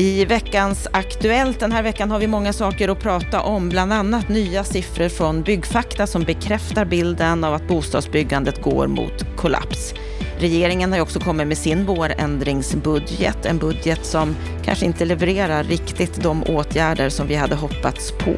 [0.00, 4.28] I veckans Aktuellt den här veckan har vi många saker att prata om, bland annat
[4.28, 9.94] nya siffror från Byggfakta som bekräftar bilden av att bostadsbyggandet går mot kollaps.
[10.38, 16.22] Regeringen har ju också kommit med sin vårändringsbudget, en budget som kanske inte levererar riktigt
[16.22, 18.36] de åtgärder som vi hade hoppats på.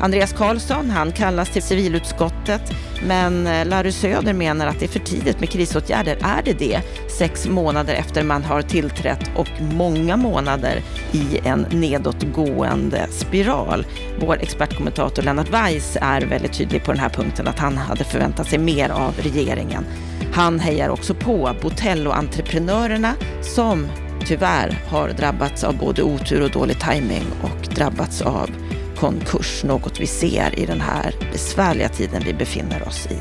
[0.00, 2.62] Andreas Karlsson, han kallas till civilutskottet,
[3.06, 6.18] men eh, Larry Söder menar att det är för tidigt med krisåtgärder.
[6.20, 6.80] Är det det?
[7.18, 10.82] Sex månader efter man har tillträtt och många månader
[11.12, 13.86] i en nedåtgående spiral.
[14.20, 18.48] Vår expertkommentator Lennart Weiss är väldigt tydlig på den här punkten att han hade förväntat
[18.48, 19.84] sig mer av regeringen.
[20.32, 23.86] Han hejar också på Botello-entreprenörerna som
[24.26, 28.50] tyvärr har drabbats av både otur och dålig timing och drabbats av
[29.00, 33.18] konkurs, något vi ser i den här besvärliga tiden vi befinner oss i.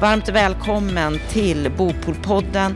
[0.00, 2.74] Varmt välkommen till Bopolpodden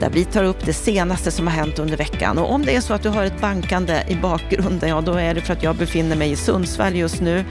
[0.00, 2.38] där vi tar upp det senaste som har hänt under veckan.
[2.38, 5.34] Och om det är så att du har ett bankande i bakgrunden, ja då är
[5.34, 7.44] det för att jag befinner mig i Sundsvall just nu,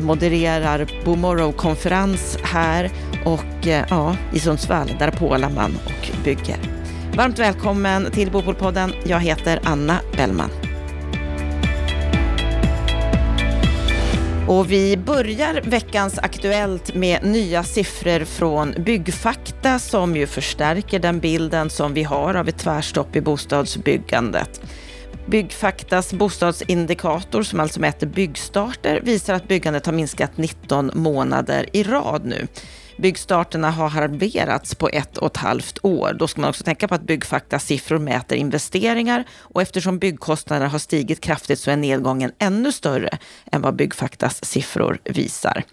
[0.00, 2.90] modererar Bomorrow-konferens här
[3.24, 6.56] och eh, ja, i Sundsvall, där pålar man och bygger.
[7.16, 8.92] Varmt välkommen till Bopolpodden.
[9.04, 10.71] Jag heter Anna Bellman.
[14.52, 21.70] Och vi börjar veckans Aktuellt med nya siffror från Byggfakta som ju förstärker den bilden
[21.70, 24.60] som vi har av ett tvärstopp i bostadsbyggandet.
[25.32, 32.24] Byggfaktas bostadsindikator, som alltså mäter byggstarter, visar att byggandet har minskat 19 månader i rad
[32.24, 32.46] nu.
[32.98, 36.16] Byggstarterna har halverats på ett och ett halvt år.
[36.18, 40.78] Då ska man också tänka på att Byggfaktas siffror mäter investeringar och eftersom byggkostnaderna har
[40.78, 43.18] stigit kraftigt så är nedgången ännu större
[43.52, 45.64] än vad Byggfaktas siffror visar.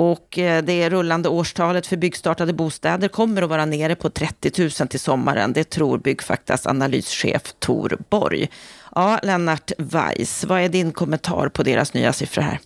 [0.00, 4.88] Och eh, det rullande årstalet för byggstartade bostäder kommer att vara nere på 30 000
[4.88, 5.52] till sommaren.
[5.52, 8.48] Det tror Byggfaktas analyschef Tor Borg.
[8.94, 12.60] Ja, Lennart Weiss, vad är din kommentar på deras nya siffror här?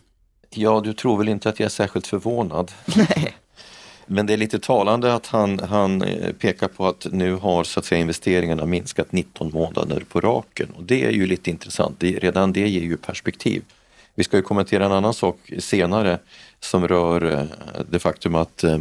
[0.50, 2.72] Ja, du tror väl inte att jag är särskilt förvånad?
[2.96, 3.36] Nej.
[4.06, 7.80] Men det är lite talande att han, han eh, pekar på att nu har så
[7.80, 10.68] att säga, investeringarna minskat 19 månader på raken.
[10.76, 13.62] Och det är ju lite intressant, det, redan det ger ju perspektiv.
[14.14, 16.18] Vi ska ju kommentera en annan sak senare
[16.60, 17.44] som rör eh,
[17.90, 18.78] det faktum att eh,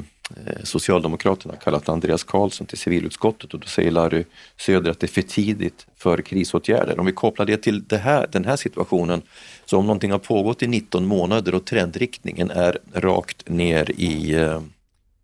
[0.63, 4.23] Socialdemokraterna kallat Andreas Karlsson till civilutskottet och då säger Larry
[4.57, 6.99] Söder att det är för tidigt för krisåtgärder.
[6.99, 9.21] Om vi kopplar det till det här, den här situationen,
[9.65, 14.61] så om någonting har pågått i 19 månader och trendriktningen är rakt ner i eh,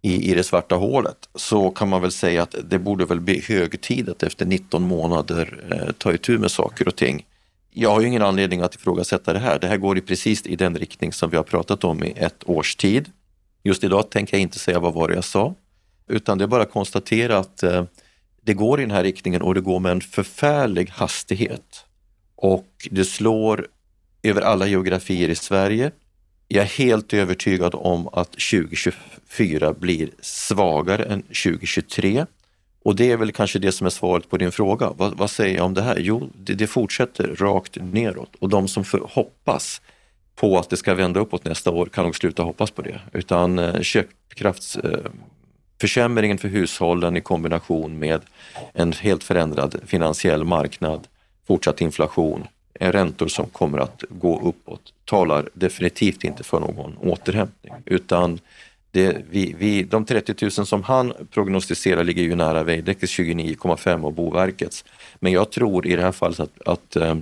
[0.02, 3.42] i, i det svarta hålet så kan man väl säga att det borde väl bli
[3.42, 7.26] hög tid att efter 19 månader eh, ta itu med saker och ting.
[7.70, 9.60] Jag har ju ingen anledning att ifrågasätta det här.
[9.60, 12.50] Det här går i precis i den riktning som vi har pratat om i ett
[12.50, 13.12] års tid.
[13.64, 15.56] Just idag tänker jag inte säga vad var det jag sa,
[16.08, 17.84] utan det är bara att konstatera att eh,
[18.42, 21.86] det går i den här riktningen och det går med en förfärlig hastighet.
[22.36, 23.68] Och det slår
[24.24, 25.92] över alla geografier i Sverige.
[26.48, 32.26] Jag är helt övertygad om att 2024 blir svagare än 2023.
[32.88, 34.94] Och det är väl kanske det som är svaret på din fråga.
[34.98, 35.98] Vad, vad säger jag om det här?
[36.00, 39.82] Jo, det, det, fortsätter rakt neråt och de som för, hoppas
[40.36, 43.00] på att det ska vända uppåt nästa år kan nog sluta hoppas på det.
[43.14, 48.22] Utan eh, köpkraftsförsämringen eh, för hushållen i kombination med
[48.74, 51.08] en helt förändrad finansiell marknad,
[51.48, 52.48] fortsatt inflation,
[52.80, 58.40] räntor som kommer att gå uppåt talar definitivt inte för någon återhämtning utan
[58.92, 64.14] det, vi, vi, de 30 000 som han prognostiserar ligger ju nära Veidekkes 29,5 och
[64.14, 64.86] Boverkets.
[65.20, 67.16] Men jag tror i det här fallet att, att, eh,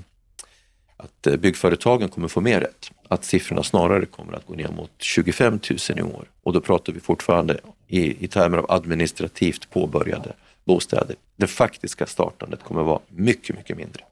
[0.97, 2.91] att byggföretagen kommer få mer rätt.
[3.07, 5.59] Att siffrorna snarare kommer att gå ner mot 25
[5.89, 10.33] 000 i år och då pratar vi fortfarande i, i termer av administrativt påbörjade
[10.65, 11.15] bostäder.
[11.35, 14.03] Det faktiska startandet kommer att vara mycket, mycket mindre.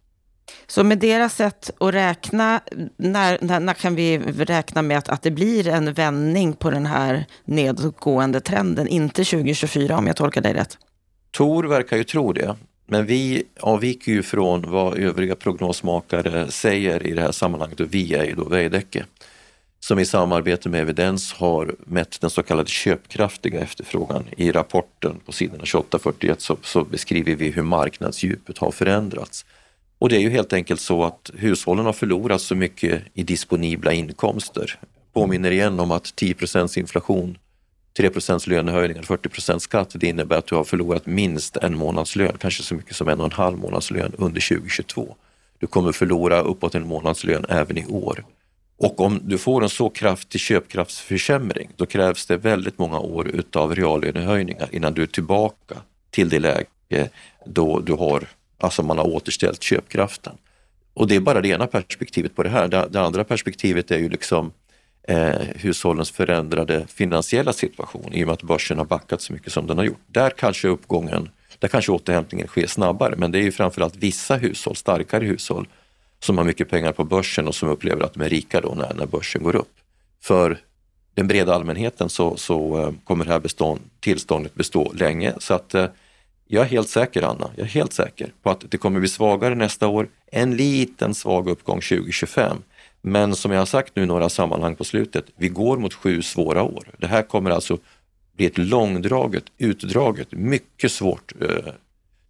[0.68, 2.62] Så med deras sätt att räkna,
[2.98, 6.86] när, när, när kan vi räkna med att, att det blir en vändning på den
[6.86, 8.88] här nedgående trenden?
[8.88, 10.78] Inte 2024 om jag tolkar dig rätt.
[11.32, 12.56] Tor verkar ju tro det.
[12.86, 18.14] Men vi avviker ju från vad övriga prognosmakare säger i det här sammanhanget och vi
[18.14, 19.06] är ju då Veidekke
[19.84, 24.24] som i samarbete med Evidens har mätt den så kallade köpkraftiga efterfrågan.
[24.38, 29.46] I rapporten på sidorna 28-41 så, så beskriver vi hur marknadsdjupet har förändrats.
[30.04, 33.94] Och det är ju helt enkelt så att hushållen har förlorat så mycket i disponibla
[33.94, 34.80] inkomster.
[35.14, 37.38] Påminner igen om att 10% inflation,
[37.98, 42.76] 3% lönehöjningar, 40 skatt, det innebär att du har förlorat minst en månadslön, kanske så
[42.76, 45.16] mycket som en och en halv månadslön under 2022.
[45.60, 48.26] Du kommer förlora uppåt en månadslön även i år.
[48.78, 53.76] Och om du får en så kraftig köpkraftsförsämring, då krävs det väldigt många år utav
[53.76, 55.76] reallönehöjningar innan du är tillbaka
[56.10, 57.10] till det läge
[57.46, 58.28] då du har
[58.64, 60.34] Alltså man har återställt köpkraften.
[60.94, 62.68] Och det är bara det ena perspektivet på det här.
[62.68, 64.52] Det, det andra perspektivet är ju liksom
[65.08, 69.68] eh, hushållens förändrade finansiella situation i och med att börsen har backat så mycket som
[69.68, 70.02] den har gjort.
[70.08, 71.30] Där kanske uppgången,
[71.60, 75.68] där kanske återhämtningen sker snabbare, men det är ju framförallt vissa hushåll, starkare hushåll,
[76.20, 78.94] som har mycket pengar på börsen och som upplever att de är rika då när,
[78.94, 79.74] när börsen går upp.
[80.22, 80.58] För
[81.14, 85.34] den breda allmänheten så, så eh, kommer det här bestånd, tillståndet bestå länge.
[85.40, 85.86] Så att eh,
[86.48, 89.56] jag är helt säker, Anna, jag är helt säker på att det kommer bli svagare
[89.56, 90.08] nästa år.
[90.32, 92.58] En liten svag uppgång 2025.
[93.02, 96.22] Men som jag har sagt nu i några sammanhang på slutet, vi går mot sju
[96.22, 96.84] svåra år.
[96.98, 97.78] Det här kommer alltså
[98.36, 101.74] bli ett långdraget, utdraget, mycket svårt eh,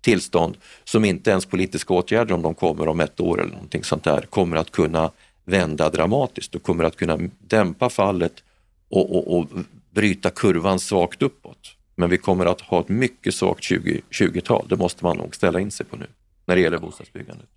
[0.02, 4.04] tillstånd som inte ens politiska åtgärder, om de kommer om ett år eller någonting sånt
[4.04, 5.12] där, kommer att kunna
[5.46, 8.44] vända dramatiskt och kommer att kunna dämpa fallet
[8.90, 9.48] och, och, och
[9.92, 11.76] bryta kurvan svagt uppåt.
[11.96, 15.72] Men vi kommer att ha ett mycket svagt 2020-tal, det måste man nog ställa in
[15.72, 16.08] sig på nu
[16.46, 17.50] när det gäller bostadsbyggandet.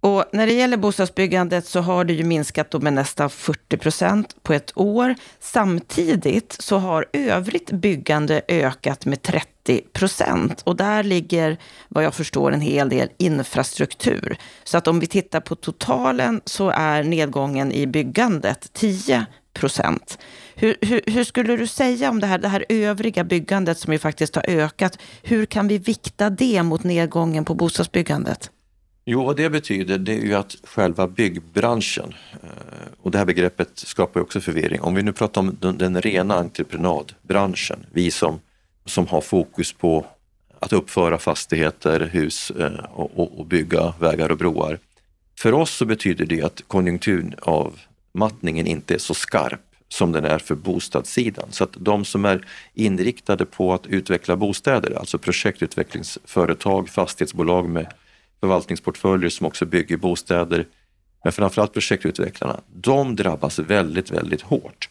[0.00, 4.52] Och när det gäller bostadsbyggandet så har det ju minskat med nästan 40 procent på
[4.52, 5.14] ett år.
[5.40, 10.62] Samtidigt så har övrigt byggande ökat med 30 procent.
[10.66, 11.56] Och där ligger,
[11.88, 14.36] vad jag förstår, en hel del infrastruktur.
[14.64, 20.18] Så att om vi tittar på totalen så är nedgången i byggandet 10 procent.
[20.54, 23.98] Hur, hur, hur, skulle du säga om det här, det här övriga byggandet som ju
[23.98, 24.98] faktiskt har ökat?
[25.22, 28.50] Hur kan vi vikta det mot nedgången på bostadsbyggandet?
[29.06, 32.48] Jo, vad det betyder det är ju att själva byggbranschen, eh,
[33.02, 34.80] och det här begreppet skapar också förvirring.
[34.80, 38.40] Om vi nu pratar om den, den rena entreprenadbranschen, vi som,
[38.84, 40.06] som har fokus på
[40.58, 44.78] att uppföra fastigheter, hus eh, och, och, och bygga vägar och broar.
[45.38, 47.93] För oss så betyder det att konjunkturavmattningen
[48.66, 51.46] inte är så skarp som den är för bostadssidan.
[51.50, 57.86] Så att de som är inriktade på att utveckla bostäder, alltså projektutvecklingsföretag, fastighetsbolag med
[58.40, 60.66] förvaltningsportföljer som också bygger bostäder,
[61.24, 64.88] men framförallt projektutvecklarna, de drabbas väldigt, väldigt hårt.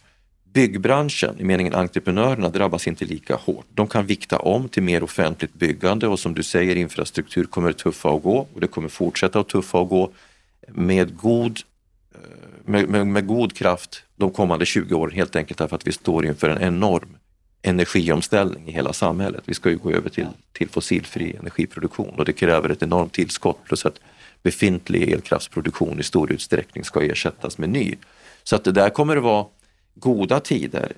[0.54, 3.66] Byggbranschen, i meningen entreprenörerna, drabbas inte lika hårt.
[3.74, 8.10] De kan vikta om till mer offentligt byggande och som du säger, infrastruktur kommer tuffa
[8.10, 10.12] att gå och det kommer fortsätta att tuffa att gå
[10.68, 11.60] med god,
[12.14, 12.20] Eh,
[12.66, 16.26] med, med, med god kraft de kommande 20 åren helt enkelt därför att vi står
[16.26, 17.18] inför en enorm
[17.62, 19.44] energiomställning i hela samhället.
[19.46, 23.58] Vi ska ju gå över till, till fossilfri energiproduktion och det kräver ett enormt tillskott
[23.66, 24.00] plus att
[24.44, 27.96] befintlig elkraftsproduktion i stor utsträckning ska ersättas med ny.
[28.44, 29.46] Så att det där kommer att vara
[29.96, 30.94] goda tider.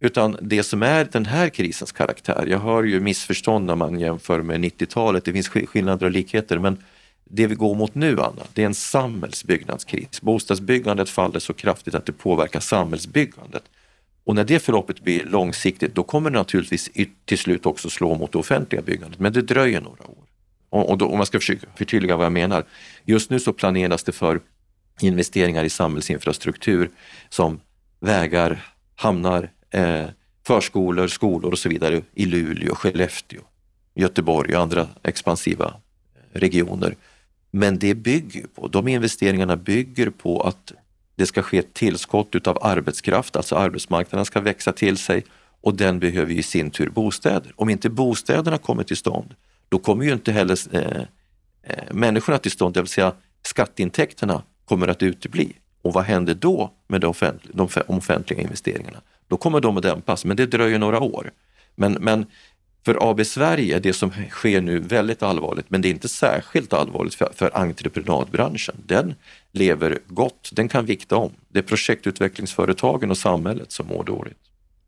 [0.00, 4.42] Utan det som är den här krisens karaktär, jag hör ju missförstånd när man jämför
[4.42, 6.78] med 90-talet, det finns skillnader och likheter, men
[7.32, 10.22] det vi går mot nu, Anna, det är en samhällsbyggnadskris.
[10.22, 13.62] Bostadsbyggandet faller så kraftigt att det påverkar samhällsbyggandet.
[14.24, 16.90] Och när det förloppet blir långsiktigt, då kommer det naturligtvis
[17.24, 20.24] till slut också slå mot det offentliga byggandet, men det dröjer några år.
[20.70, 22.64] Och, och då, om man ska försöka förtydliga vad jag menar.
[23.04, 24.40] Just nu så planeras det för
[25.00, 26.90] investeringar i samhällsinfrastruktur
[27.28, 27.60] som
[28.00, 30.04] vägar, hamnar, eh,
[30.46, 33.40] förskolor, skolor och så vidare i Luleå, Skellefteå,
[33.94, 35.74] Göteborg och andra expansiva
[36.32, 36.94] regioner.
[37.50, 40.72] Men det bygger på, de investeringarna bygger på att
[41.16, 45.24] det ska ske ett tillskott utav arbetskraft, alltså arbetsmarknaden ska växa till sig
[45.60, 47.52] och den behöver i sin tur bostäder.
[47.56, 49.34] Om inte bostäderna kommer till stånd,
[49.68, 51.02] då kommer ju inte heller eh,
[51.62, 53.12] eh, människorna till stånd, det vill säga
[53.42, 55.52] skatteintäkterna kommer att utebli.
[55.82, 59.00] Och vad händer då med de offentliga, de offentliga investeringarna?
[59.28, 61.30] Då kommer de att dämpas, men det dröjer några år.
[61.74, 62.26] Men, men
[62.84, 67.14] för AB Sverige det som sker nu väldigt allvarligt, men det är inte särskilt allvarligt
[67.14, 68.74] för, för entreprenadbranschen.
[68.86, 69.14] Den
[69.52, 71.32] lever gott, den kan vikta om.
[71.48, 74.38] Det är projektutvecklingsföretagen och samhället som mår dåligt.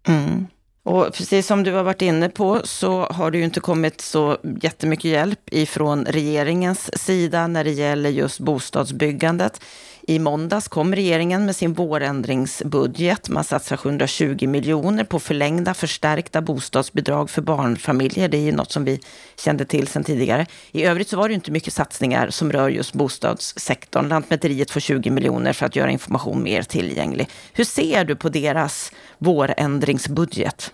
[0.08, 0.46] Mm.
[0.84, 4.38] Och precis som du har varit inne på så har det ju inte kommit så
[4.62, 9.60] jättemycket hjälp ifrån regeringens sida när det gäller just bostadsbyggandet.
[10.06, 13.28] I måndags kom regeringen med sin vårändringsbudget.
[13.28, 18.28] Man satsar 720 miljoner på förlängda förstärkta bostadsbidrag för barnfamiljer.
[18.28, 19.00] Det är ju något som vi
[19.36, 20.46] kände till sedan tidigare.
[20.72, 24.08] I övrigt så var det inte mycket satsningar som rör just bostadssektorn.
[24.08, 27.28] Lantmäteriet får 20 miljoner för att göra information mer tillgänglig.
[27.52, 30.72] Hur ser du på deras vårändringsbudget?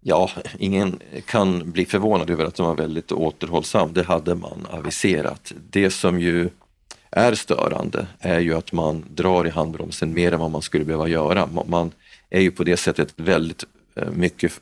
[0.00, 3.92] Ja, ingen kan bli förvånad över att de var väldigt återhållsam.
[3.92, 5.52] Det hade man aviserat.
[5.70, 6.50] Det som ju
[7.10, 11.08] är störande är ju att man drar i handbromsen mer än vad man skulle behöva
[11.08, 11.48] göra.
[11.66, 11.90] Man
[12.30, 14.52] är ju på det sättet väldigt eh, mycket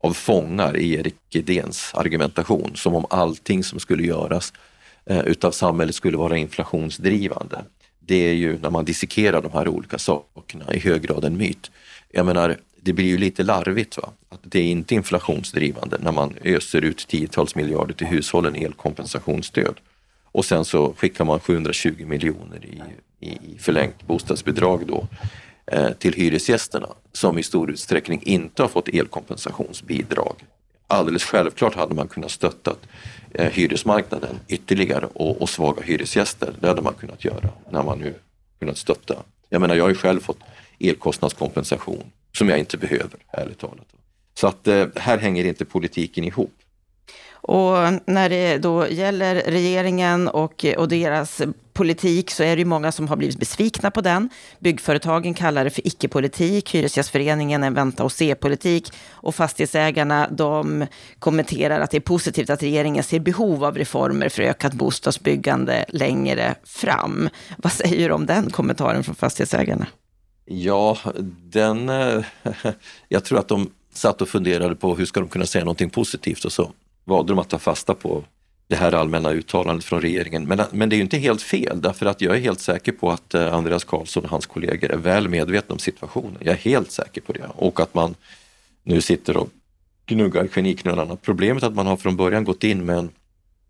[0.00, 4.52] av fångar i Erik Edéns argumentation, som om allting som skulle göras
[5.06, 7.64] eh, utav samhället skulle vara inflationsdrivande.
[8.00, 11.70] Det är ju när man dissekerar de här olika sakerna i hög grad en myt.
[12.10, 13.96] Jag menar, det blir ju lite larvigt.
[13.96, 14.10] Va?
[14.28, 19.74] Att det är inte inflationsdrivande när man öser ut tiotals miljarder till hushållen i elkompensationsstöd
[20.34, 22.82] och sen så skickar man 720 miljoner i,
[23.28, 25.06] i förlängt bostadsbidrag då
[25.66, 30.34] eh, till hyresgästerna som i stor utsträckning inte har fått elkompensationsbidrag.
[30.86, 32.76] Alldeles självklart hade man kunnat stötta
[33.34, 36.52] eh, hyresmarknaden ytterligare och, och svaga hyresgäster.
[36.60, 38.14] Det hade man kunnat göra när man nu
[38.58, 39.22] kunnat stötta.
[39.48, 40.40] Jag menar, jag har ju själv fått
[40.78, 42.04] elkostnadskompensation
[42.36, 43.86] som jag inte behöver, ärligt talat.
[44.34, 46.54] Så att eh, här hänger inte politiken ihop.
[47.46, 53.08] Och när det då gäller regeringen och, och deras politik så är det många som
[53.08, 54.28] har blivit besvikna på den.
[54.58, 60.86] Byggföretagen kallar det för icke-politik, Hyresgästföreningen en vänta och se-politik och fastighetsägarna de
[61.18, 66.54] kommenterar att det är positivt att regeringen ser behov av reformer för ökat bostadsbyggande längre
[66.64, 67.28] fram.
[67.56, 69.86] Vad säger du om den kommentaren från fastighetsägarna?
[70.44, 70.98] Ja,
[71.52, 72.24] den, eh,
[73.08, 76.44] jag tror att de satt och funderade på hur ska de kunna säga någonting positivt
[76.44, 76.72] och så
[77.04, 78.24] valde de att ta fasta på
[78.68, 80.44] det här allmänna uttalandet från regeringen.
[80.44, 83.10] Men, men det är ju inte helt fel därför att jag är helt säker på
[83.10, 86.36] att eh, Andreas Karlsson och hans kollegor är väl medvetna om situationen.
[86.40, 88.14] Jag är helt säker på det och att man
[88.82, 89.48] nu sitter och
[90.06, 91.16] gnuggar geniknölarna.
[91.16, 93.10] Problemet är att man har från början gått in med en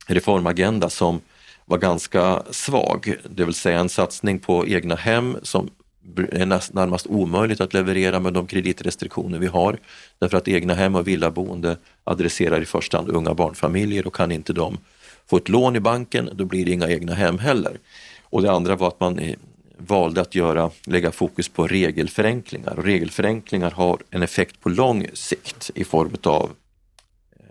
[0.07, 1.21] reformagenda som
[1.64, 5.71] var ganska svag, det vill säga en satsning på egna hem som
[6.16, 9.78] är närmast omöjligt att leverera med de kreditrestriktioner vi har.
[10.18, 14.52] Därför att egna hem och villaboende adresserar i första hand unga barnfamiljer och kan inte
[14.52, 14.78] de
[15.26, 17.78] få ett lån i banken, då blir det inga egna hem heller.
[18.23, 19.37] Och det andra var att man eh,
[19.76, 22.78] valde att göra, lägga fokus på regelförenklingar.
[22.78, 26.50] Och regelförenklingar har en effekt på lång sikt i form av
[27.37, 27.46] eh,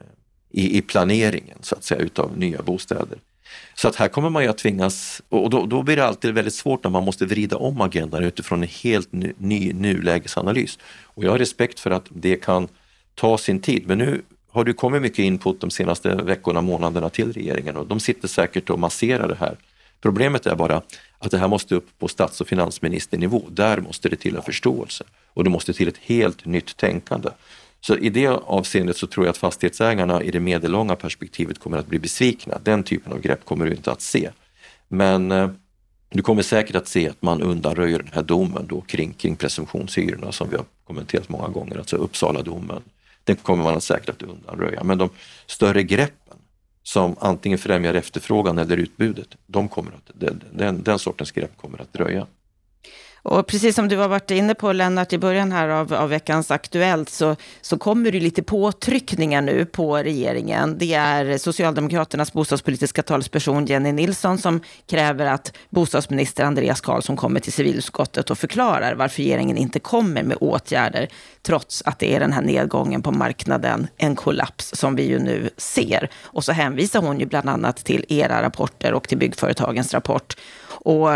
[0.50, 3.18] i, i planeringen så att säga utav nya bostäder.
[3.76, 6.54] Så att här kommer man ju att tvingas, och då, då blir det alltid väldigt
[6.54, 10.80] svårt när man måste vrida om agendan utifrån en helt ny, ny nulägesanalys.
[11.04, 12.68] Och jag har respekt för att det kan
[13.16, 17.34] ta sin tid, men nu har det kommit mycket input de senaste veckorna, månaderna till
[17.34, 19.58] regeringen och de sitter säkert och masserar det här.
[20.02, 20.82] Problemet är bara
[21.20, 23.44] att det här måste upp på stats och finansministernivå.
[23.50, 27.30] Där måste det till en förståelse och det måste till ett helt nytt tänkande.
[27.86, 31.88] Så i det avseendet så tror jag att fastighetsägarna i det medellånga perspektivet kommer att
[31.88, 32.60] bli besvikna.
[32.64, 34.30] Den typen av grepp kommer du inte att se.
[34.88, 35.50] Men eh,
[36.10, 40.32] du kommer säkert att se att man undanröjer den här domen då kring, kring presumtionshyrorna
[40.32, 42.82] som vi har kommenterat många gånger, alltså Uppsala-domen.
[43.24, 44.84] Den kommer man säkert att undanröja.
[44.84, 45.10] Men de
[45.46, 46.38] större greppen
[46.84, 50.12] som antingen främjar efterfrågan eller utbudet, de kommer att,
[50.52, 52.28] den, den sortens grepp kommer att dröja.
[53.24, 56.52] Och precis som du har varit inne på Lennart i början här av, av veckans
[56.52, 60.78] Aktuellt så, så kommer det lite påtryckningar nu på regeringen.
[60.78, 67.54] Det är Socialdemokraternas bostadspolitiska talesperson Jenny Nilsson som kräver att bostadsminister Andreas Karlsson kommer till
[67.54, 71.08] civilutskottet och förklarar varför regeringen inte kommer med åtgärder
[71.42, 75.50] trots att det är den här nedgången på marknaden, en kollaps som vi ju nu
[75.58, 76.10] ser.
[76.24, 80.38] Och så hänvisar hon ju bland annat till era rapporter och till byggföretagens rapport.
[80.68, 81.10] Och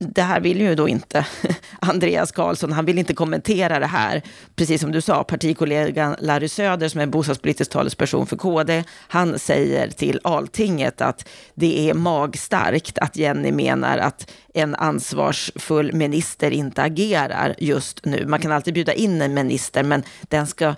[0.00, 1.26] det här vill ju då inte
[1.80, 4.22] Andreas Karlsson, han vill inte kommentera det här.
[4.56, 9.90] Precis som du sa, partikollegan Larry Söder som är bostadspolitisk talesperson för KD, han säger
[9.90, 17.54] till Altinget att det är magstarkt att Jenny menar att en ansvarsfull minister inte agerar
[17.58, 18.26] just nu.
[18.26, 20.74] Man kan alltid bjuda in en minister, men den ska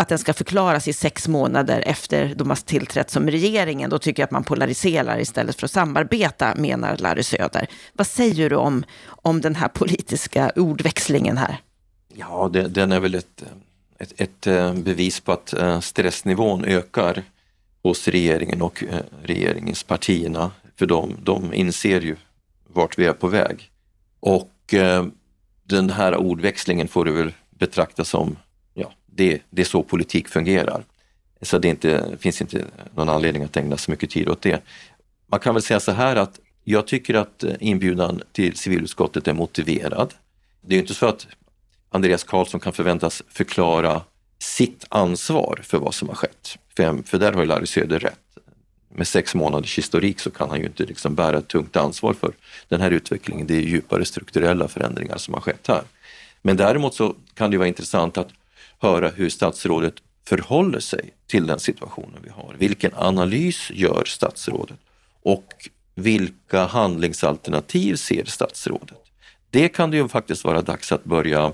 [0.00, 3.90] att den ska förklaras i sex månader efter de har tillträtt som regeringen.
[3.90, 7.66] Då tycker jag att man polariserar istället för att samarbeta, menar Larry Söder.
[7.92, 11.56] Vad säger du om, om den här politiska ordväxlingen här?
[12.14, 13.42] Ja, det, den är väl ett,
[13.98, 17.22] ett, ett, eh, bevis på att eh, stressnivån ökar
[17.82, 20.50] hos regeringen och eh, regeringspartierna.
[20.76, 22.16] För de, de inser ju
[22.66, 23.70] vart vi är på väg.
[24.20, 24.74] Och
[25.64, 28.36] den här ordväxlingen får du väl betrakta som
[29.20, 30.84] det, det är så politik fungerar.
[31.42, 34.62] Så det inte, finns inte någon anledning att ägna så mycket tid åt det.
[35.26, 39.32] Man kan väl säga så här att jag tycker att eh, inbjudan till civilutskottet är
[39.32, 40.14] motiverad.
[40.60, 41.26] Det är inte så att
[41.90, 44.02] Andreas Karlsson kan förväntas förklara
[44.38, 46.58] sitt ansvar för vad som har skett.
[46.76, 48.18] För, för där har ju Larry Söder rätt.
[48.88, 52.32] Med sex månaders historik så kan han ju inte liksom bära ett tungt ansvar för
[52.68, 53.46] den här utvecklingen.
[53.46, 55.82] Det är djupare strukturella förändringar som har skett här.
[56.42, 58.28] Men däremot så kan det vara intressant att
[58.80, 59.94] höra hur statsrådet
[60.26, 62.54] förhåller sig till den situationen vi har.
[62.58, 64.76] Vilken analys gör statsrådet
[65.22, 68.98] och vilka handlingsalternativ ser statsrådet?
[69.50, 71.52] Det kan det ju faktiskt vara dags att börja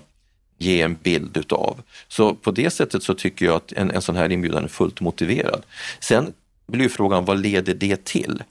[0.59, 1.83] ge en bild utav.
[2.09, 5.00] Så på det sättet så tycker jag att en, en sån här inbjudan är fullt
[5.00, 5.62] motiverad.
[6.00, 6.33] Sen
[6.66, 8.42] blir frågan, vad leder det till?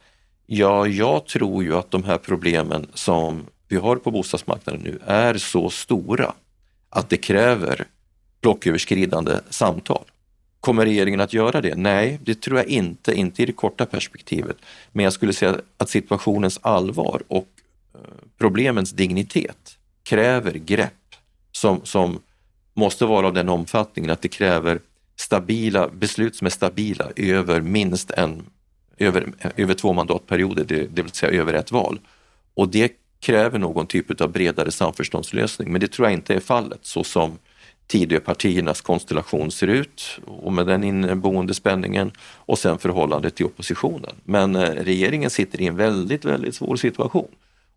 [0.46, 5.38] Ja, jag tror ju att de här problemen som vi har på bostadsmarknaden nu är
[5.38, 6.34] så stora
[6.90, 7.86] att det kräver
[8.42, 10.04] blocköverskridande samtal.
[10.60, 11.76] Kommer regeringen att göra det?
[11.76, 14.58] Nej, det tror jag inte, inte i det korta perspektivet.
[14.92, 17.48] Men jag skulle säga att situationens allvar och
[17.94, 18.00] eh,
[18.38, 20.92] problemens dignitet kräver grepp
[21.52, 22.20] som, som
[22.74, 24.80] måste vara av den omfattningen att det kräver
[25.16, 28.46] stabila beslut som är stabila över minst en,
[28.98, 32.00] över, över två mandatperioder, det, det vill säga över ett val.
[32.54, 36.80] Och det kräver någon typ av bredare samförståndslösning, men det tror jag inte är fallet
[36.82, 37.38] så som
[37.88, 44.16] Tidöpartiernas konstellation ser ut och med den inneboende spänningen och sen förhållandet till oppositionen.
[44.24, 47.28] Men eh, regeringen sitter i en väldigt, väldigt svår situation.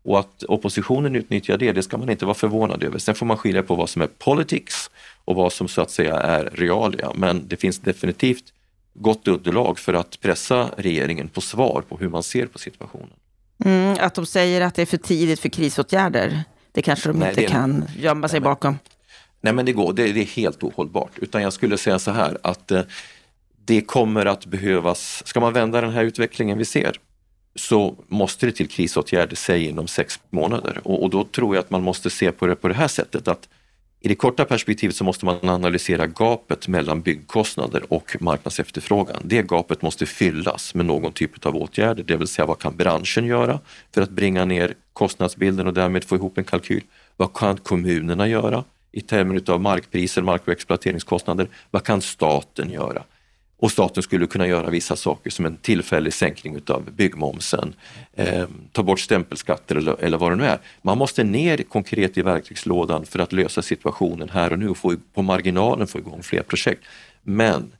[0.03, 2.99] Och att oppositionen utnyttjar det, det ska man inte vara förvånad över.
[2.99, 4.89] Sen får man skilja på vad som är politics
[5.25, 7.11] och vad som så att säga är realia.
[7.15, 8.53] Men det finns definitivt
[8.93, 13.09] gott underlag för att pressa regeringen på svar på hur man ser på situationen.
[13.65, 17.29] Mm, att de säger att det är för tidigt för krisåtgärder, det kanske de Nej,
[17.29, 18.77] inte kan gömma sig Nej, bakom.
[19.41, 21.11] Nej men det går, det, det, är helt ohållbart.
[21.15, 22.81] Utan jag skulle säga så här att eh,
[23.65, 26.99] det kommer att behövas, ska man vända den här utvecklingen vi ser,
[27.55, 30.81] så måste det till krisåtgärder, säg inom sex månader.
[30.83, 33.27] Och, och, då tror jag att man måste se på det på det här sättet
[33.27, 33.49] att
[34.01, 39.21] i det korta perspektivet så måste man analysera gapet mellan byggkostnader och marknadsefterfrågan.
[39.23, 43.25] Det gapet måste fyllas med någon typ av åtgärder, det vill säga vad kan branschen
[43.25, 43.59] göra
[43.93, 46.83] för att bringa ner kostnadsbilden och därmed få ihop en kalkyl?
[47.17, 51.47] Vad kan kommunerna göra i termer av markpriser, mark och exploateringskostnader?
[51.71, 53.03] Vad kan staten göra?
[53.59, 57.73] Och staten skulle kunna göra vissa saker som en tillfällig sänkning utav byggmomsen,
[58.13, 60.59] eh, ta bort stämpelskatter eller, eller vad det nu är.
[60.81, 64.95] Man måste ner konkret i verktygslådan för att lösa situationen här och nu och få,
[65.13, 66.83] på marginalen få igång fler projekt.
[67.21, 67.71] Men,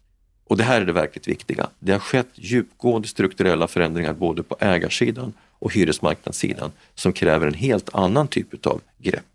[0.47, 4.57] och det här är det verkligt viktiga, det har skett djupgående strukturella förändringar både på
[4.59, 9.25] ägarsidan och hyresmarknadssidan som kräver en helt annan typ av grepp.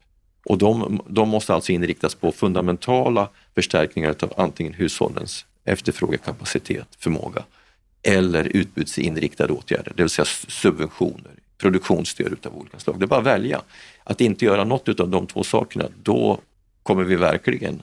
[0.45, 7.45] Och de, de måste alltså inriktas på fundamentala förstärkningar av antingen hushållens efterfrågekapacitet, förmåga
[8.03, 12.99] eller utbudsinriktade åtgärder, det vill säga subventioner, produktionsstöd av olika slag.
[12.99, 13.61] Det är bara att välja.
[14.05, 16.41] Att inte göra något av de två sakerna, då
[16.83, 17.83] kommer vi verkligen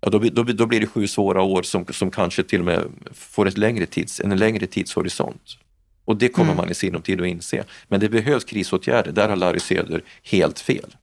[0.00, 2.84] Ja, då, då, då blir det sju svåra år som, som kanske till och med
[3.14, 5.58] får ett längre tids, en längre tidshorisont.
[6.04, 6.56] Och det kommer mm.
[6.56, 7.64] man i sinom tid att inse.
[7.88, 10.96] Men det behövs krisåtgärder, där har Larry Söder helt fel.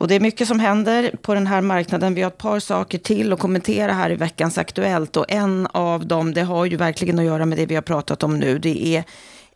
[0.00, 2.14] Och det är mycket som händer på den här marknaden.
[2.14, 5.16] Vi har ett par saker till att kommentera här i veckans Aktuellt.
[5.16, 8.22] Och en av dem, det har ju verkligen att göra med det vi har pratat
[8.22, 8.58] om nu.
[8.58, 9.04] Det är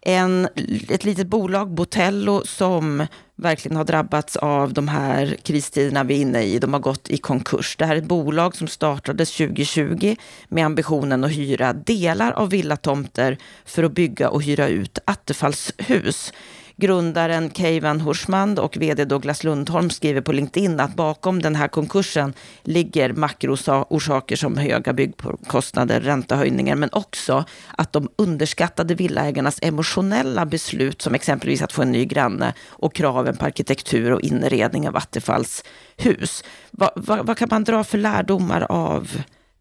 [0.02, 0.48] en,
[0.88, 6.42] ett litet bolag, Botello, som verkligen har drabbats av de här kristiderna vi är inne
[6.42, 6.58] i.
[6.58, 7.76] De har gått i konkurs.
[7.76, 10.16] Det här är ett bolag som startades 2020
[10.48, 16.32] med ambitionen att hyra delar av villatomter för att bygga och hyra ut attefallshus.
[16.76, 22.34] Grundaren Keivan Hursman och vd Douglas Lundholm skriver på LinkedIn att bakom den här konkursen
[22.62, 27.44] ligger makroorsaker som höga byggkostnader, räntehöjningar, men också
[27.78, 33.36] att de underskattade villaägarnas emotionella beslut, som exempelvis att få en ny granne och kraven
[33.36, 35.64] på arkitektur och inredning av Vattenfalls
[35.96, 36.44] hus.
[36.70, 39.10] Va, va, vad kan man dra för lärdomar av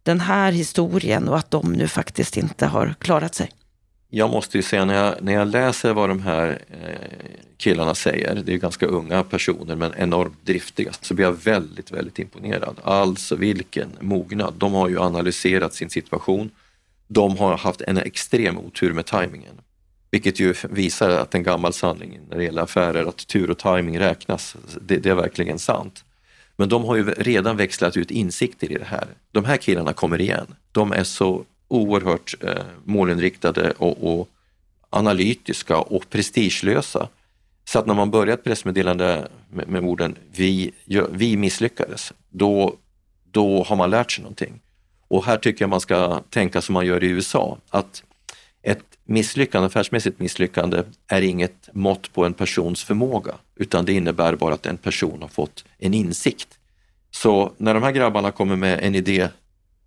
[0.03, 3.51] den här historien och att de nu faktiskt inte har klarat sig?
[4.15, 8.41] Jag måste ju säga när jag, när jag läser vad de här eh, killarna säger,
[8.45, 12.79] det är ganska unga personer men enormt driftiga, så blir jag väldigt, väldigt imponerad.
[12.83, 14.53] Alltså vilken mognad.
[14.57, 16.49] De har ju analyserat sin situation.
[17.07, 19.61] De har haft en extrem otur med tajmingen.
[20.11, 23.99] Vilket ju visar att en gammal sanning när det gäller affärer, att tur och timing
[23.99, 24.55] räknas.
[24.81, 26.03] Det, det är verkligen sant.
[26.55, 29.07] Men de har ju redan växlat ut insikter i det här.
[29.31, 30.55] De här killarna kommer igen.
[30.71, 34.29] De är så oerhört eh, målinriktade och, och,
[34.89, 37.09] analytiska och prestigelösa.
[37.65, 40.71] Så att när man börjar ett pressmeddelande med, med orden vi,
[41.09, 42.75] vi misslyckades, då,
[43.31, 44.61] då har man lärt sig någonting.
[45.07, 48.03] Och här tycker jag man ska tänka som man gör i USA, att
[48.61, 54.53] ett misslyckande, affärsmässigt misslyckande är inget mått på en persons förmåga, utan det innebär bara
[54.53, 56.59] att en person har fått en insikt.
[57.11, 59.29] Så när de här grabbarna kommer med en idé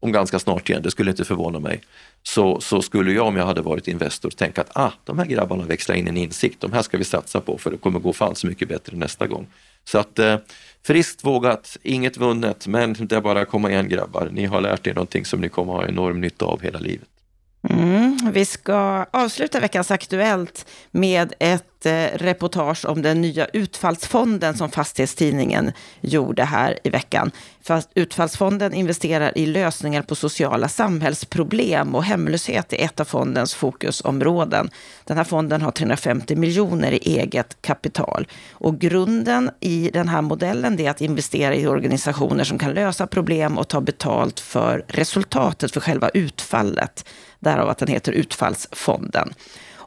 [0.01, 1.81] om ganska snart igen, det skulle inte förvåna mig,
[2.23, 5.65] så, så skulle jag om jag hade varit Investor tänka att ah, de här grabbarna
[5.65, 8.35] växlar in en insikt, de här ska vi satsa på för det kommer gå fan
[8.35, 9.47] så mycket bättre nästa gång.
[9.85, 10.37] Så att eh,
[10.87, 14.29] friskt vågat, inget vunnet, men det är bara att komma igen grabbar.
[14.33, 17.09] Ni har lärt er någonting som ni kommer ha enorm nytta av hela livet.
[17.69, 21.76] Mm, vi ska avsluta veckans Aktuellt med ett
[22.14, 27.31] reportage om den nya utfallsfonden som Fastighetstidningen gjorde här i veckan.
[27.62, 34.70] Fast utfallsfonden investerar i lösningar på sociala samhällsproblem och hemlöshet är ett av fondens fokusområden.
[35.05, 38.29] Den här fonden har 350 miljoner i eget kapital.
[38.51, 43.59] Och grunden i den här modellen är att investera i organisationer som kan lösa problem
[43.59, 47.05] och ta betalt för resultatet, för själva utfallet.
[47.40, 49.35] Därav att den heter Utfallsfonden.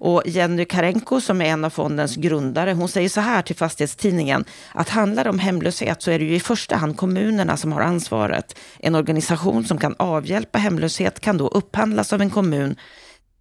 [0.01, 4.45] Och Jenny Karenko som är en av fondens grundare, hon säger så här till Fastighetstidningen,
[4.73, 7.81] att handlar det om hemlöshet så är det ju i första hand kommunerna som har
[7.81, 8.55] ansvaret.
[8.79, 12.75] En organisation som kan avhjälpa hemlöshet kan då upphandlas av en kommun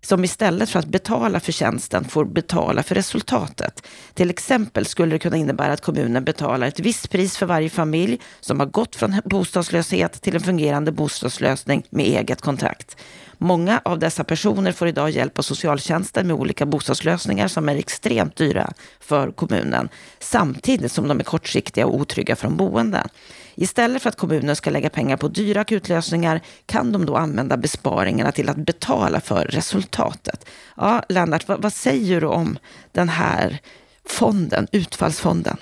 [0.00, 3.86] som istället för att betala för tjänsten får betala för resultatet.
[4.14, 8.20] Till exempel skulle det kunna innebära att kommunen betalar ett visst pris för varje familj
[8.40, 12.96] som har gått från bostadslöshet till en fungerande bostadslösning med eget kontrakt.
[13.38, 18.37] Många av dessa personer får idag hjälp av socialtjänsten med olika bostadslösningar som är extremt
[18.37, 23.09] dyra för kommunen, samtidigt som de är kortsiktiga och otrygga från boenden.
[23.55, 28.33] Istället för att kommunen ska lägga pengar på dyra akutlösningar kan de då använda besparingarna
[28.33, 30.46] till att betala för resultatet.
[30.77, 32.59] Ja, Lennart, vad, vad säger du om
[32.92, 33.59] den här
[34.05, 35.57] fonden, utfallsfonden?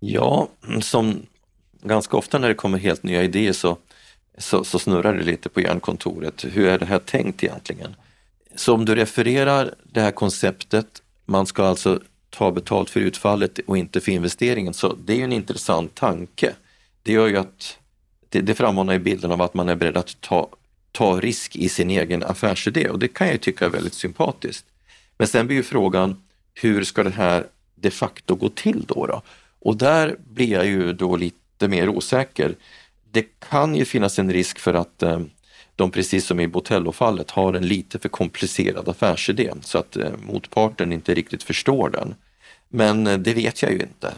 [0.00, 0.48] Ja,
[0.80, 1.22] som
[1.82, 3.78] ganska ofta när det kommer helt nya idéer så
[4.38, 6.44] så, så snurrar det lite på hjärnkontoret.
[6.44, 7.96] Hur är det här tänkt egentligen?
[8.56, 13.78] Så om du refererar det här konceptet, man ska alltså ta betalt för utfallet och
[13.78, 16.54] inte för investeringen, så det är ju en intressant tanke.
[17.02, 17.78] Det gör ju att
[18.28, 20.48] det, det frammanar i bilden av att man är beredd att ta,
[20.92, 24.66] ta risk i sin egen affärsidé och det kan jag ju tycka är väldigt sympatiskt.
[25.18, 26.22] Men sen blir ju frågan,
[26.54, 29.06] hur ska det här de facto gå till då?
[29.06, 29.22] då?
[29.58, 32.54] Och där blir jag ju då lite mer osäker
[33.10, 35.20] det kan ju finnas en risk för att eh,
[35.76, 40.92] de, precis som i Botello-fallet, har en lite för komplicerad affärsidé så att eh, motparten
[40.92, 42.14] inte riktigt förstår den.
[42.68, 44.12] Men eh, det vet jag ju inte.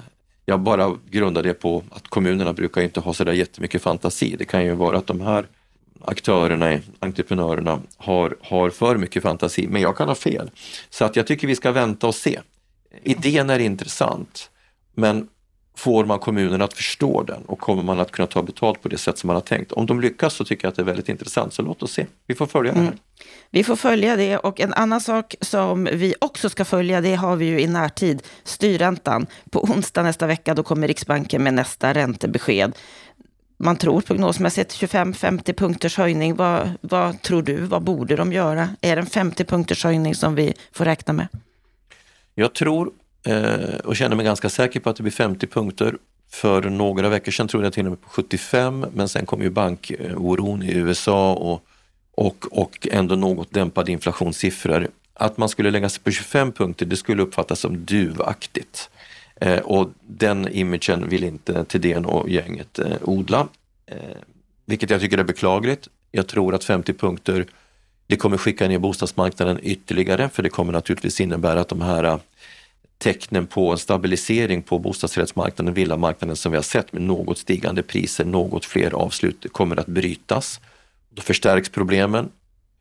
[0.45, 4.37] Jag bara grundar det på att kommunerna brukar inte ha sådär jättemycket fantasi.
[4.39, 5.47] Det kan ju vara att de här
[6.01, 10.51] aktörerna, entreprenörerna har, har för mycket fantasi, men jag kan ha fel.
[10.91, 12.41] Så att jag tycker vi ska vänta och se.
[13.03, 14.51] Idén är intressant,
[14.95, 15.29] men
[15.81, 18.99] får man kommunen att förstå den och kommer man att kunna ta betalt på det
[18.99, 19.73] sätt som man har tänkt.
[19.73, 22.07] Om de lyckas så tycker jag att det är väldigt intressant, så låt oss se.
[22.27, 22.87] Vi får följa det här.
[22.87, 22.99] Mm.
[23.51, 27.37] Vi får följa det och en annan sak som vi också ska följa, det har
[27.37, 29.27] vi ju i närtid, styrräntan.
[29.51, 32.73] På onsdag nästa vecka, då kommer Riksbanken med nästa räntebesked.
[33.57, 36.37] Man tror prognosmässigt 25-50 punkters höjning.
[36.37, 37.57] Vad, vad tror du?
[37.57, 38.69] Vad borde de göra?
[38.81, 41.29] Är det en 50 punkters höjning som vi får räkna med?
[42.35, 42.91] Jag tror
[43.25, 45.97] eh, och känner mig ganska säker på att det blir 50 punkter.
[46.31, 49.51] För några veckor sedan trodde jag till och med på 75 men sen kom ju
[49.51, 51.65] bankoron i USA och,
[52.13, 54.89] och, och ändå något dämpade inflationssiffror.
[55.15, 58.91] Att man skulle lägga sig på 25 punkter det skulle uppfattas som duvaktigt.
[59.41, 63.49] Eh, och den imagen vill inte Thedéen och gänget eh, odla.
[63.87, 63.97] Eh,
[64.67, 65.89] vilket jag tycker är beklagligt.
[66.13, 67.47] Jag tror att 50 punkter
[68.07, 72.19] det kommer skicka ner bostadsmarknaden ytterligare för det kommer naturligtvis innebära att de här
[73.01, 78.25] tecknen på en stabilisering på bostadsrättsmarknaden, villamarknaden som vi har sett med något stigande priser,
[78.25, 80.61] något fler avslut kommer att brytas.
[81.11, 82.29] Då förstärks problemen.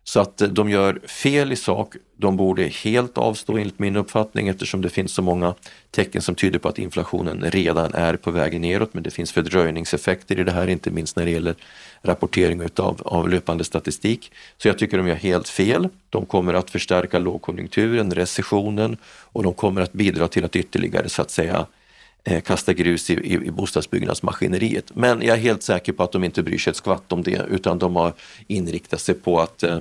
[0.10, 1.96] Så att eh, de gör fel i sak.
[2.18, 5.56] De borde helt avstå enligt min uppfattning eftersom det finns så många
[5.92, 8.94] tecken som tyder på att inflationen redan är på väg neråt.
[8.94, 11.56] Men det finns fördröjningseffekter i det här, inte minst när det gäller
[12.02, 14.32] rapportering utav, av löpande statistik.
[14.58, 15.90] Så jag tycker de gör helt fel.
[16.10, 21.22] De kommer att förstärka lågkonjunkturen, recessionen och de kommer att bidra till att ytterligare så
[21.22, 21.66] att säga eh,
[22.24, 24.96] Eh, kasta grus i, i, i bostadsbyggnadsmaskineriet.
[24.96, 27.46] Men jag är helt säker på att de inte bryr sig ett skvatt om det
[27.50, 28.14] utan de har
[28.48, 29.78] inriktat sig på att eh,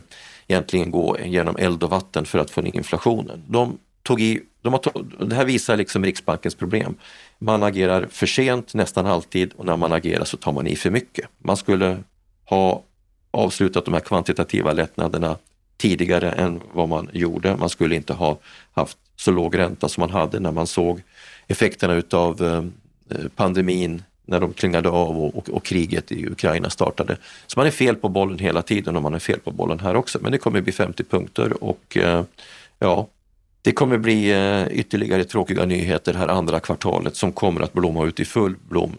[0.48, 3.42] egentligen gå genom eld och vatten för att få ner inflationen.
[3.48, 6.94] De tog i, de har tog, det här visar liksom Riksbankens problem.
[7.38, 10.90] Man agerar för sent nästan alltid och när man agerar så tar man i för
[10.90, 11.29] mycket.
[11.38, 11.98] Man skulle
[12.44, 12.83] ha
[13.31, 15.37] avslutat de här kvantitativa lättnaderna
[15.77, 17.57] tidigare än vad man gjorde.
[17.57, 18.38] Man skulle inte ha
[18.72, 21.03] haft så låg ränta som man hade när man såg
[21.48, 27.16] effekterna utav eh, pandemin när de klingade av och, och, och, kriget i Ukraina startade.
[27.46, 29.96] Så man är fel på bollen hela tiden och man är fel på bollen här
[29.96, 30.18] också.
[30.22, 32.24] Men det kommer bli 50 punkter och eh,
[32.78, 33.08] ja,
[33.62, 38.20] det kommer bli eh, ytterligare tråkiga nyheter här andra kvartalet som kommer att blomma ut
[38.20, 38.96] i full blom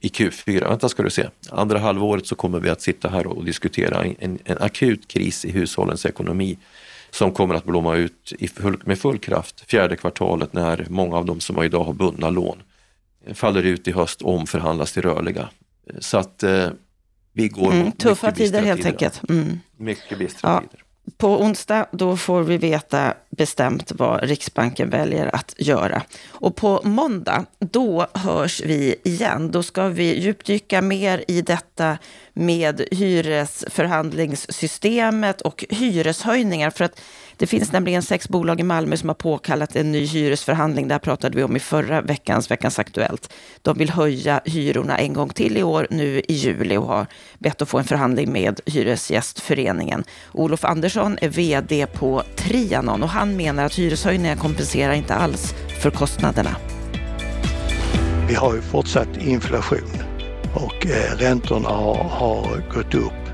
[0.00, 0.68] i Q4.
[0.68, 4.38] Vänta ska du se, andra halvåret så kommer vi att sitta här och diskutera en,
[4.44, 6.58] en akut kris i hushållens ekonomi
[7.10, 11.40] som kommer att blomma ut full, med full kraft fjärde kvartalet när många av de
[11.40, 12.62] som idag har bundna lån
[13.34, 15.48] faller ut i höst och omförhandlas till rörliga.
[15.98, 16.68] Så att eh,
[17.32, 19.22] vi går mm, Tuffa tider helt enkelt.
[19.28, 19.60] Mm.
[19.76, 20.60] Mycket bistra ja.
[20.60, 20.85] tider.
[21.16, 26.02] På onsdag då får vi veta bestämt vad Riksbanken väljer att göra.
[26.28, 29.50] Och på måndag, då hörs vi igen.
[29.50, 31.98] Då ska vi djupdyka mer i detta
[32.32, 36.70] med hyresförhandlingssystemet och hyreshöjningar.
[36.70, 37.00] För att
[37.36, 40.88] det finns nämligen sex bolag i Malmö som har påkallat en ny hyresförhandling.
[40.88, 43.32] Det här pratade vi om i förra veckans Veckans Aktuellt.
[43.62, 47.06] De vill höja hyrorna en gång till i år, nu i juli, och har
[47.38, 50.04] bett att få en förhandling med Hyresgästföreningen.
[50.32, 55.90] Olof Andersson är vd på Trianon och han menar att hyreshöjningar kompenserar inte alls för
[55.90, 56.56] kostnaderna.
[58.28, 60.02] Vi har ju fortsatt inflation
[60.54, 63.25] och eh, räntorna har, har gått upp.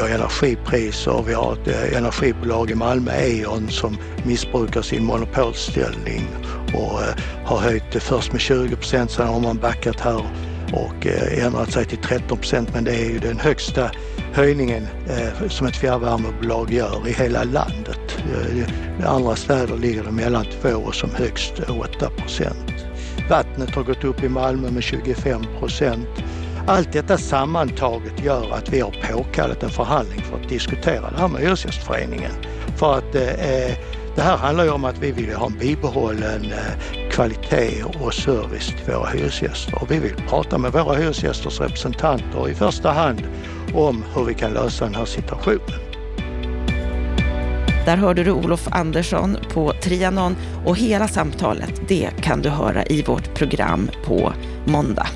[0.00, 6.28] Vi har energipriser, vi har ett eh, energibolag i Malmö, E.ON, som missbrukar sin monopolställning
[6.74, 10.24] och eh, har höjt det först med 20 procent, sen har man backat här
[10.72, 13.90] och eh, ändrat sig till 13 procent men det är ju den högsta
[14.32, 14.86] höjningen
[15.48, 18.18] som ett fjärrvärmebolag gör i hela landet.
[19.00, 22.72] I andra städer ligger det mellan 2 och som högst 8 procent.
[23.30, 26.08] Vattnet har gått upp i Malmö med 25 procent.
[26.66, 31.28] Allt detta sammantaget gör att vi har påkallat en förhandling för att diskutera det här
[31.28, 32.32] med Hyresgästföreningen.
[32.76, 33.76] För att eh,
[34.16, 38.66] det här handlar ju om att vi vill ha en bibehållen eh, kvalitet och service
[38.66, 39.82] till våra hyresgäster.
[39.82, 43.22] Och vi vill prata med våra hyresgästers representanter i första hand
[43.74, 45.80] om hur vi kan lösa den här situationen.
[47.86, 53.02] Där hörde du Olof Andersson på Trianon och hela samtalet det kan du höra i
[53.02, 54.32] vårt program på
[54.64, 55.06] måndag.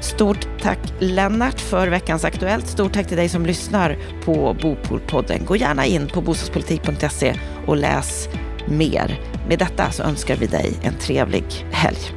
[0.00, 2.66] Stort tack Lennart för veckans Aktuellt.
[2.66, 5.44] Stort tack till dig som lyssnar på Bopolpodden.
[5.44, 7.34] Gå gärna in på bostadspolitik.se
[7.66, 8.28] och läs
[8.68, 9.20] mer.
[9.48, 12.15] Med detta så önskar vi dig en trevlig helg.